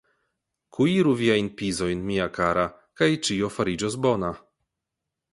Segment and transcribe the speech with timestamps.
[0.75, 2.63] Kuiru viajn pizojn, mia kara,
[3.01, 4.33] kaj ĉio fariĝos bona!